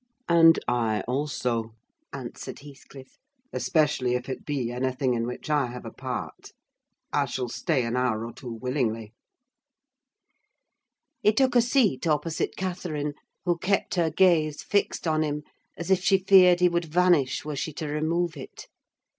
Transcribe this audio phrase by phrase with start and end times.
[0.27, 1.75] "And I also,"
[2.11, 3.19] answered Heathcliff,
[3.53, 6.53] "especially if it be anything in which I have a part.
[7.13, 9.13] I shall stay an hour or two willingly."
[11.21, 13.13] He took a seat opposite Catherine,
[13.45, 15.43] who kept her gaze fixed on him
[15.77, 18.67] as if she feared he would vanish were she to remove it.